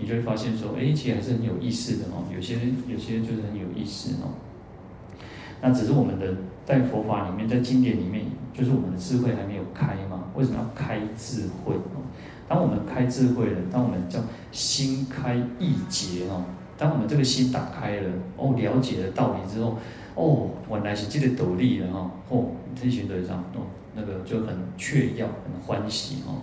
[0.00, 2.24] 你就会发现说，哎，其实还是很有意思的哦。
[2.34, 2.54] 有些
[2.88, 4.32] 有些就是很有意思哦。
[5.60, 6.34] 那只是我们的
[6.64, 10.24] 在佛法里面，在经典里面，就是我们的智慧还没有开嘛。
[10.34, 11.74] 为什么要开智慧？
[12.48, 14.18] 当我们开智慧了，当我们叫
[14.50, 16.44] 心开意解哦，
[16.78, 19.76] 当我们这个心打开了哦，了解了道理之后，
[20.14, 22.10] 哦，原来是这个道理了哈。
[22.30, 23.62] 哦，这些对上哦，
[23.94, 26.40] 那个就很雀跃，很欢喜哦。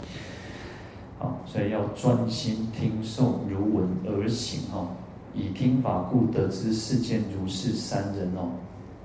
[1.20, 4.88] 好，所以要专心听受，如闻而行哈。
[5.34, 8.50] 以听法故得知世间如是三人哦。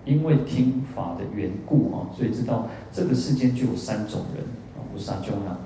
[0.04, 4.44] 因为听法的缘故哈，所以知道这个世间就有三种人
[4.76, 5.56] 啊，无三种人。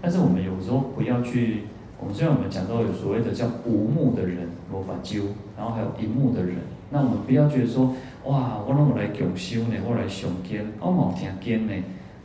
[0.00, 1.64] 但是我们有时候不要去，
[2.00, 5.22] 我们虽然我们讲到有所谓的叫无目的人，无法揪，
[5.56, 6.56] 然后还有一目的人。
[6.90, 11.72] 那我们不要觉得说，哇，我让我来共修呢，我来上经，我冇听经呢。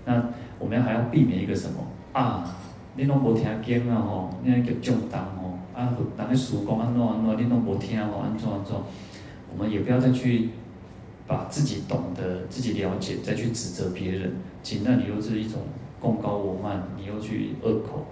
[0.06, 0.24] 那
[0.58, 2.56] 我们还要避免一个什么啊？
[2.98, 8.76] 你拢无听经啊吼，你那叫中道吼，啊，人家师讲安怎安怎，你拢无听吼，安怎安怎？
[9.50, 10.50] 我们也不要再去
[11.28, 14.32] 把自己懂得、自己了解，再去指责别人，
[14.64, 15.62] 仅那你又是一种
[16.02, 18.08] 贡高我慢，你又去恶口，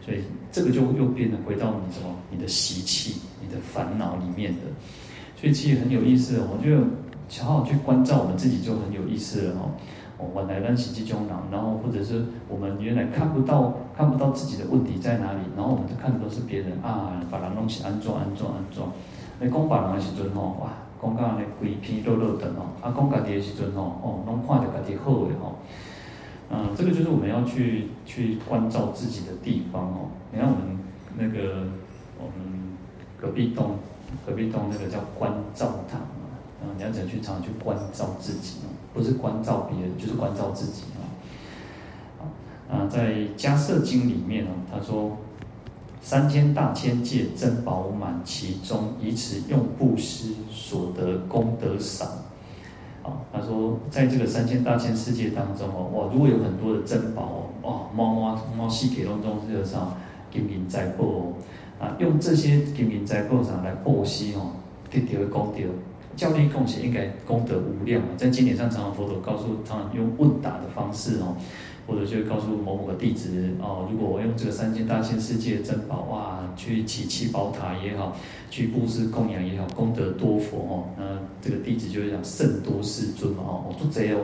[0.00, 0.18] 所以
[0.52, 2.14] 这个就又变得回到你什么？
[2.30, 4.60] 你的习气、你的烦恼里面的。
[5.34, 6.80] 所以其实很有意思，我觉得
[7.42, 9.72] 好好去关照我们自己就很有意思了吼。
[10.18, 18.90] 哦，原来咱是这种人，然后或者是我们原来看不到看不到自己的问题在哪里，然后我们就看的都是别人啊，把人东西安装安装安装。
[19.40, 25.58] 你讲别人的时阵吼，哇，讲到安尼规篇落落长哦，啊，讲家己的时阵吼，哦，拢看着家己好的吼。
[26.50, 30.08] 嗯，这个就是我们要去去关照自己的地方哦。
[30.32, 30.78] 你看我们
[31.16, 31.68] 那个
[32.18, 32.76] 我们
[33.20, 33.76] 隔壁栋
[34.26, 36.00] 隔壁栋那个叫关照堂
[36.60, 38.68] 啊，你要怎样去常常去关照自己呢？
[38.94, 42.26] 不是关照别人，就是关照自己啊！
[42.68, 45.16] 啊，在《迦叶经》里面呢，他说
[46.02, 52.06] ：“三千大千界珍宝满，其中以此用布施所得功德少。”
[53.04, 59.94] 啊，他说，在这个三千大千世界当中哦，哇，如果有很多的珍宝哦，哇，猫猫猫细给当中这个啥
[60.32, 61.32] 金银财宝哦，
[61.78, 64.50] 啊，用这些金银财宝上来布施哦，
[64.90, 65.62] 得到的功德。
[66.18, 68.08] 教力贡献应该功德无量啊！
[68.16, 71.36] 在经典上，常常佛陀告诉他用问答的方式哦，
[71.86, 78.16] 或者就告诉某某个弟子哦，如果我用这个三千大千世界的珍宝哇，去起七宝塔也好，
[78.50, 81.04] 去布施供养也好，功德多佛哦，那
[81.40, 84.18] 这个弟子就是讲甚多世尊嘛哦，我做贼哦，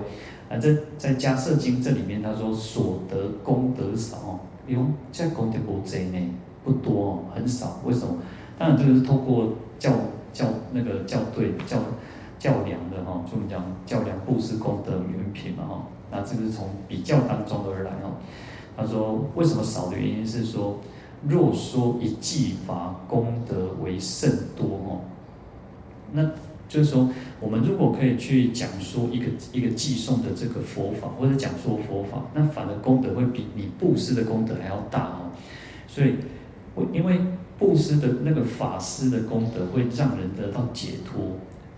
[0.48, 6.18] 反正在迦叶经这里面他说所得功德少哦，哟，这功德不贼呢，
[6.64, 8.16] 不多哦，很少，为什么？
[8.58, 9.92] 当然这个是透过教
[10.34, 11.78] 教那个教对教
[12.38, 15.86] 教量的哈，就我们讲教量布施功德原品嘛哈。
[16.10, 18.20] 那这个是从比较当中而来哦。
[18.76, 20.80] 他说，为什么少的原因是说，
[21.28, 25.00] 若说一季法功德为甚多哦，
[26.12, 26.28] 那
[26.68, 27.08] 就是说，
[27.40, 35.30] 我们如果可以去讲说一个一个寄送的这个佛法，或者讲说佛法，那反而功德会比你布施的功德还要大哦。
[35.86, 36.16] 所以，
[36.74, 37.20] 我因为
[37.58, 41.36] 布施的那个法师的功德会让人得到解脱。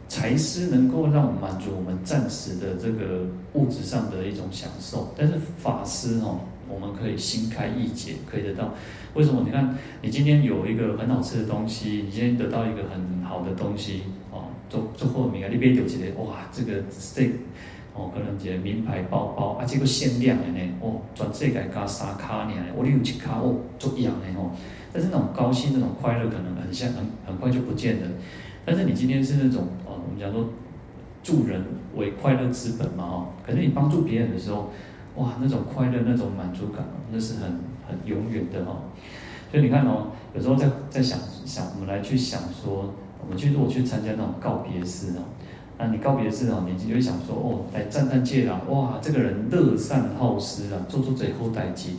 [0.09, 8.73] 财施能够让我们满足我们暂时的这个物质上的一种享受，但是法师哦，我们可以心开意解，可以得到。
[9.15, 9.43] 为什么？
[9.45, 16.75] 你看，你今天有一个很好吃的东西，你今天得到一个很好的东西哦，做做后面啊，你别丢起来，哇，这个
[17.15, 17.29] 这
[17.97, 24.51] 哦，可能一个名牌包包啊，这个限量的呢，哦，全世界加三卡呢，我有一卡哦，做一样的哦，
[24.93, 28.09] 但是那种高兴、那种快乐，可能很像很很快就不见了。
[28.65, 29.67] 但是你今天是那种。
[29.87, 30.49] 我们讲说，
[31.23, 31.63] 助人
[31.97, 34.71] 为快乐之本嘛，哦，可是你帮助别人的时候，
[35.17, 37.51] 哇，那种快乐、那种满足感，那是很
[37.89, 38.83] 很永远的哦。
[39.51, 45.27] 所以你看哦，有时候在在想想，我们来去想说，我们去如果去参加那种告别式哦，
[45.79, 51.91] 那你告别式哦，你就会想说，哦，来赞叹借郎，哇，这个人乐善好施啊，做出最后代志。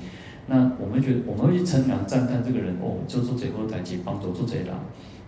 [0.47, 4.79] 那我们觉得我们会去称扬赞叹这个人，哦，做出最后代志，帮助做贼狼，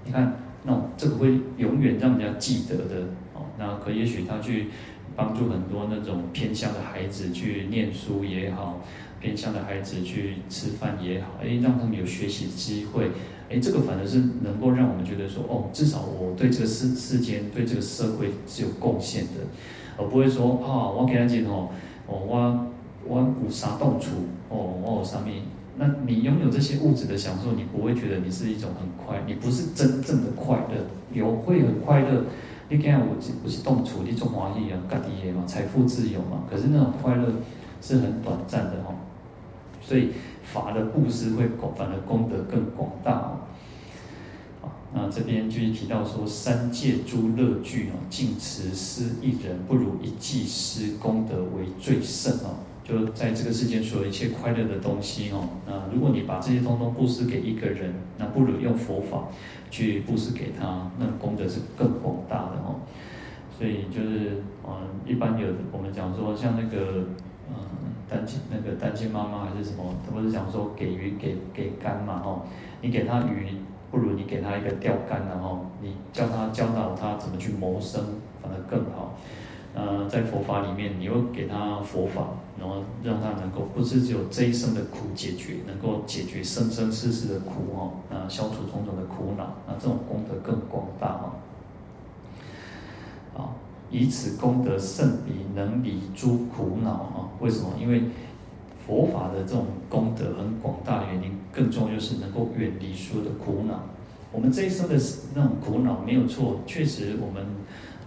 [0.05, 0.33] 你看。
[0.65, 3.01] 那这个会永远让人家记得的
[3.33, 3.45] 哦。
[3.57, 4.67] 那可也许他去
[5.15, 8.81] 帮助很多那种偏乡的孩子去念书也好，
[9.19, 13.11] 偏乡的孩子去吃饭也好，哎，让他们有学习机会，
[13.49, 19.41] 哎，这个反而是能够让我们觉得说，哦，至少我对这个世世间、对这个社会是有贡献的，
[19.97, 21.69] 而不会说啊，我给他讲哦，
[22.07, 22.67] 哦，我
[23.05, 24.09] 我有啥动处，
[24.49, 25.43] 哦，我有啥咪。
[25.81, 30.85] 那你拥有这些物质的享受，你不会觉得你是一种很快，你不是真正的快乐。
[31.13, 32.25] 有会很快乐，
[32.67, 36.43] 你看我不是动处，你中华一样，噶底嘛，财富自由嘛。
[36.49, 37.31] 可是那种快乐
[37.81, 38.93] 是很短暂的哈。
[39.81, 40.09] 所以
[40.43, 43.39] 法的布施会广，反而功德更广大哦。
[44.61, 52.65] 好，那这边就是提到说，三界诸乐具哦，尽持施一人，不如一季施功德为最胜哦。
[52.83, 59.27] 就在这个世间，所有一切快乐的东西哦，那如果你把这些通通布施给一个人，那不如用佛法
[59.69, 62.81] 去布施给他，那功德是更广大的哦。
[63.55, 67.05] 所以就是，嗯，一般有我们讲说，像那个，
[68.09, 72.41] 单亲那个单亲妈妈还是什么，他不是讲说给鱼给给竿嘛，哦，
[72.81, 73.47] 你给他鱼，
[73.91, 78.01] 不如你给他一个钓竿，然后你教他教导他怎么去谋生，
[78.41, 79.13] 反而更好。
[79.75, 91.31] 呃，在佛法里面，你又给他佛法，然后让他能够不是只有这一生的苦解决，能够解决生生世世的苦哦，啊，消除种种的苦恼，啊，这种功德更广大哦。
[93.37, 93.53] 啊，
[93.91, 97.29] 以此功德胜彼能离诸苦恼啊？
[97.39, 97.73] 为什么？
[97.79, 98.03] 因为
[98.85, 103.83] 佛法的这种功德很广大的原因，更重要是能够远离所有的苦恼。
[104.31, 104.95] 我们这一生的
[105.35, 107.45] 那种苦恼没有错，确实我们，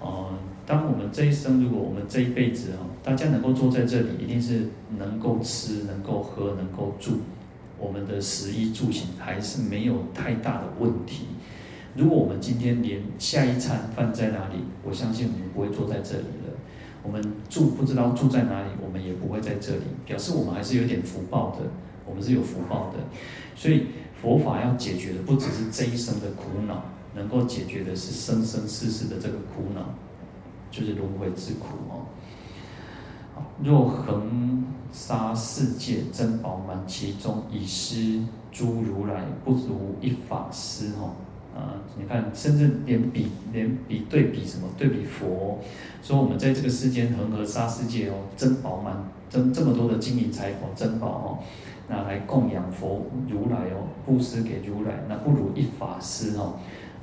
[0.01, 0.29] 呃。
[0.65, 7.15] 当我们这一生，如果我们这一辈子啊，大家能够坐在这里，一定是能够吃、能够喝、能够住，
[7.77, 11.27] 我们的食衣住行还是没有太大的问题。
[11.95, 16.53] 如果我们今天连下一餐饭在哪里，我相信我们不会坐在这里了。
[17.03, 21.59] 我们住不知道住在哪里，我们也不会在这里，表示我们还是有点福报的，
[22.07, 22.99] 我们是有福报的。
[23.55, 23.87] 所以
[24.21, 29.83] 佛法要解决的不只是这一生的苦恼，能够解决的是生生世世的这个苦恼。
[30.71, 32.09] 就是轮回之苦哦。
[33.63, 41.13] 若恒沙世界珍宝满其中，以施诸如来，不如一法师哦。
[41.55, 44.69] 啊，你看，甚至连比连比对比什么？
[44.79, 45.59] 对比佛
[46.03, 48.97] 说，我们在这个世间恒河沙世界哦，珍宝满，
[49.29, 51.39] 这这么多的金银财宝珍宝哦，
[51.89, 56.55] 那来供养佛如来哦，布施给如来，那不如一法师哦。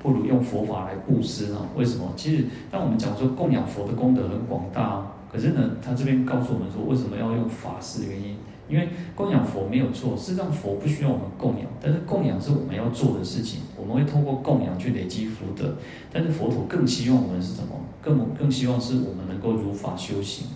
[0.01, 1.67] 不如用佛法来布施哦？
[1.75, 2.13] 为什么？
[2.15, 8.37] 其实当我们讲说供养佛的功德很广大，哦可是呢，他这边告诉我们说，为什么要用法师的原因？
[8.69, 15.75] 因为供养佛没有错，事实上佛不需要我们供养，但是供养是我们要做的事情，我们会通过供养去累积福德。
[16.13, 17.75] 但是佛陀更希望我们是什么？
[18.01, 20.47] 更更希望是我们能够如法修行，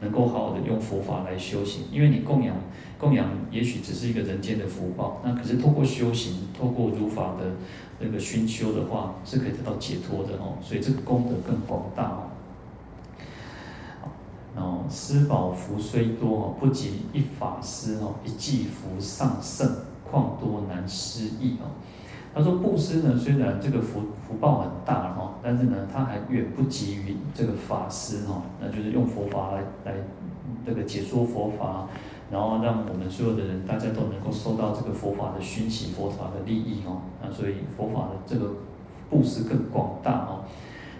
[0.00, 1.84] 能够好好的用佛法来修行。
[1.90, 2.54] 因为你供养
[2.98, 7.52] 供养，也许只是一个人间的福报，那可是透过修行，透过如法的
[7.98, 10.58] 那个熏修的话，是可以得到解脱的哦。
[10.62, 12.31] 所以这个功德更广大哦。
[14.56, 19.66] 哦施宝福虽多哦，不及一法师哦，一济福上胜，
[20.08, 21.72] 况多难思议哦。
[22.34, 29.94] 他说布施呢，虽然这个福福报很大哈，但是呢，他还远不及于这个法师哈，那就是用佛法来来
[30.64, 31.88] 这个解说佛法，
[32.30, 37.02] 然后让我们所有的人大家都能够受到这个佛法的熏习，佛法的利益哈。
[37.22, 38.54] 那所以佛法的这个
[39.10, 40.44] 布施更广大哈。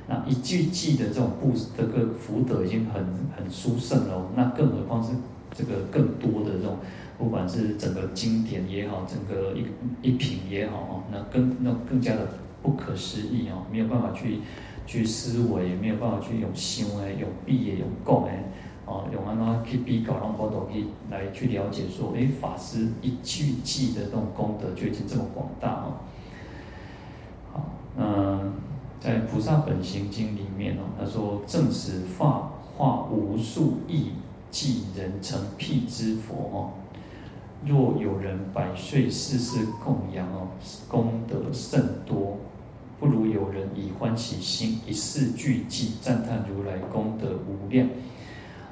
[0.09, 3.05] 那一句句的这种布这个福德已经很
[3.37, 5.13] 很殊胜了，那更何况是
[5.55, 6.77] 这个更多的这种。
[7.19, 9.65] 不管是整个经典也好，整个一
[10.03, 12.27] 一品也好哦，那更那更加的
[12.63, 14.41] 不可思议哦，没有办法去
[14.87, 18.43] 去思维，也没有办法去用想诶，用比诶，用讲诶，
[18.87, 25.95] 哦，用安怎去比较，让我都可以来去了解说，诶，法师一句句的这种功德就已经这么广大哦。
[27.53, 28.41] 好，那
[29.03, 34.11] 在《菩萨本行经》里面哦，他说正使化化无数亿
[34.49, 36.71] 计人成辟支佛哦。
[37.67, 40.47] 若有人百岁世世供养哦，
[40.87, 42.39] 功德甚多，
[43.01, 47.89] 不如有人以欢喜心一世俱记赞叹如来功德无量。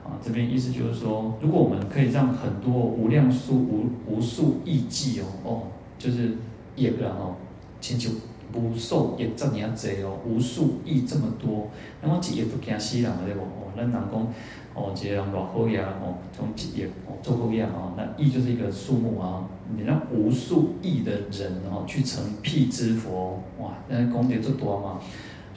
[0.05, 5.63] 啊，这边意思就是说，如果我们可以让很多无量数无无数亿计哦哦，
[5.99, 6.37] 就是
[6.77, 7.35] 业了哦，
[7.81, 8.11] 请求
[8.55, 9.71] 无数业这么样
[10.05, 11.69] 哦，无数亿这么多，
[12.03, 13.43] 那么几业不惊死人对不？
[13.43, 14.27] 哦，那人讲。
[14.73, 19.45] 哦，这样落后呀，哦，从几亿哦做后样啊，那亿就是一个数目啊，
[19.77, 25.01] 你让无数亿的人哦去成辟支佛，哇，那功德这多嘛？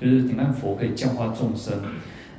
[0.02, 1.80] 就是点样佛可以教化众生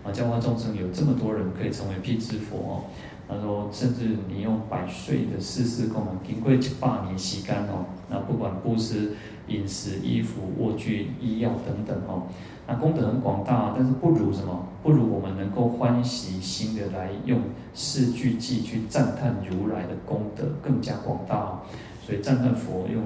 [0.02, 2.84] 啊，教化众生有这么多人可以成为辟支佛哦。
[3.28, 9.12] 他说，甚至你用百岁的世世供养，经过一百年时间哦，那不管布施
[9.48, 12.24] 饮食、衣服、卧具、医药等等哦。
[12.66, 14.66] 那功德很广大，但是不如什么？
[14.82, 17.40] 不如我们能够欢喜心的来用
[17.74, 21.60] 四句偈去赞叹如来的功德更加广大。
[22.06, 23.02] 所以赞叹佛用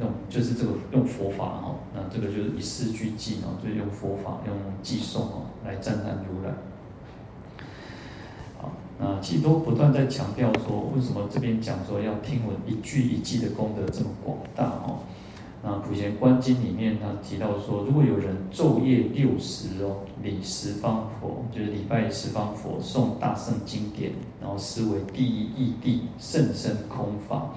[0.00, 6.52] 用就是这个用佛法哈，那这个就是以四句偈哦，就用佛法用偈颂哦来赞叹如来。
[8.60, 14.98] 好，那其实都不断在强调说，为什么这边讲说要听闻一句一偈的功德这么广大哦？
[15.64, 24.10] 那《普贤观经》里面，他提到说，如果有人昼夜六时哦，礼十方佛，就是礼拜十方佛，诵大圣经典，
[24.40, 27.54] 然后思惟第一义谛，甚深空法，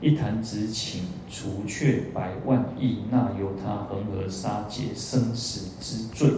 [0.00, 0.98] 一弹指顷，
[1.30, 6.28] 除却百万亿那由他恒河沙劫生死之罪。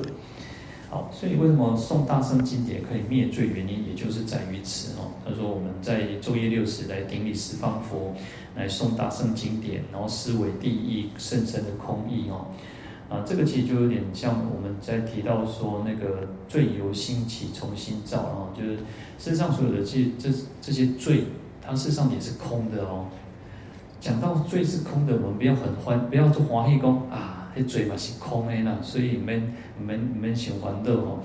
[0.90, 3.46] 好，所以为什么诵大圣经典可以灭罪？
[3.48, 5.10] 原因也就是在于此哦。
[5.24, 8.14] 他说我们在昼夜六时来顶礼十方佛，
[8.56, 12.46] 来诵大圣经典，然后思维第一甚深的空义哦。
[13.08, 18.78] 啊，这个其实就有点像我们在提到说那个罪由心起，从心造，然后就是
[19.18, 20.28] 身上所有的这这
[20.60, 21.24] 这些罪，
[21.62, 23.06] 它事实上也是空的哦。
[24.00, 27.52] 讲到罪是空的，我们不要很欢，不要做欢喜讲啊。
[27.54, 31.20] 那罪嘛是空的啦，所以免免免想欢乐哦。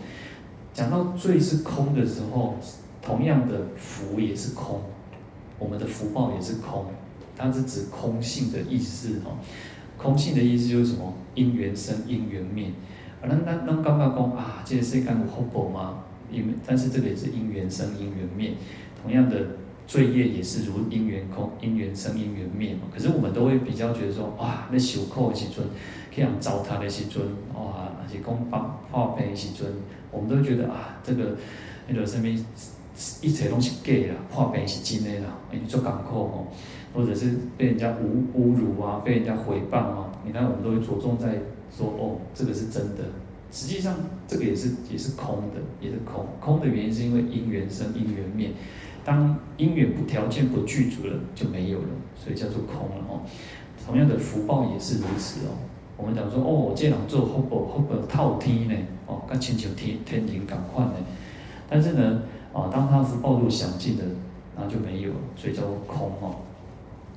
[0.73, 2.55] 讲到罪是空的时候，
[3.01, 4.81] 同样的福也是空，
[5.59, 6.85] 我们的福报也是空，
[7.41, 9.37] 它是指空性的意思哦。
[9.97, 11.13] 空性的意思就是什么？
[11.35, 12.67] 因缘生，因缘灭。
[13.21, 16.03] 啊，那那那刚刚讲啊，这个世间有福报吗？
[16.31, 18.53] 因但是这个也是因缘生，因缘灭。
[19.01, 19.37] 同样的
[19.85, 22.81] 罪业也是如因缘空，因缘生，因缘灭嘛。
[22.93, 25.65] 可是我们都会比较觉得说，哇，那受苦的时尊。
[26.13, 29.65] 这样糟蹋的时尊，哇，还是讲发发病的时阵，
[30.11, 31.37] 我们都觉得啊，这个
[31.87, 32.27] 那个什么，
[33.21, 36.47] 一切拢是假啦，发病是真的啦，你做艰苦吼，
[36.93, 41.41] 或者是被人家侮侮辱啊，被人家诽谤啊，你看我们都会着重在
[41.75, 43.03] 说，哦，这个是真的。
[43.51, 43.95] 实际上，
[44.27, 46.25] 这个也是也是空的，也是空。
[46.39, 48.51] 空的原因是因为因缘生，因缘灭。
[49.03, 53.21] 当因缘不条件不具足了，就没有了，所以叫做空了哦。
[53.85, 55.51] 同样的福报也是如此哦。
[55.97, 58.75] 我们讲说，哦，我这人做福报，福报套天呢，
[59.07, 60.93] 哦，跟亲像天天庭同款呢。
[61.67, 62.21] 但是呢，
[62.53, 64.03] 啊，当他福报入详尽的，
[64.55, 66.35] 那就没有，所以叫做空哦。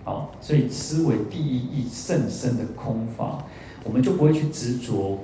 [0.04, 3.44] 好，所以思维第一义甚深的空法，
[3.82, 5.18] 我们就不会去执着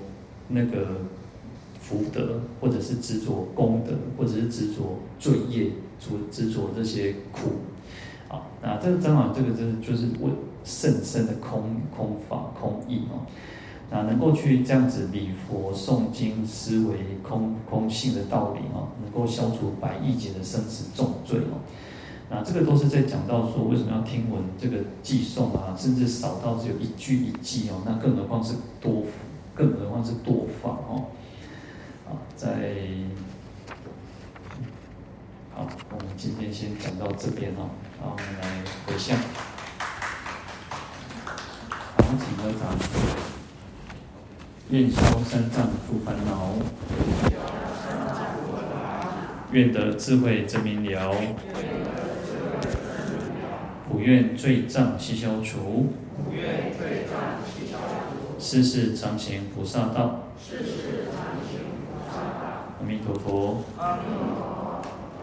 [0.48, 1.02] 那个
[1.80, 7.50] 福德，或者是执着功德，或者是执着罪业，执执着这些苦。
[8.28, 10.30] 啊，那这个正好，这个就是就是为
[10.64, 11.62] 甚深的空
[11.94, 13.26] 空法空义哦。
[13.90, 21.58] 那能够去这样子礼佛诵经、思维空空性的道理哦，能够消除百亿劫的生死重罪哦。
[22.32, 29.02] 那这个都是在讲到说，为什么要听闻这个寄送啊，甚至少到只有一句一偈哦，那更何况是多，
[29.52, 31.06] 更何况是多法哦。
[32.08, 32.70] 啊，在
[35.52, 37.70] 好，我们今天先讲到这边哦。
[38.00, 39.18] 好，我们来回向。
[41.68, 42.78] 好，请合掌。
[44.70, 46.52] 愿消三障诸烦恼，
[49.50, 51.12] 愿得智慧真明了。
[53.90, 55.88] 普愿罪障悉消除，
[58.38, 60.28] 世世常行菩萨道。
[62.80, 63.64] 阿弥陀佛。
[63.76, 64.59] 阿弥陀佛。